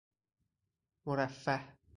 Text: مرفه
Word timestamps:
مرفه 1.05 1.79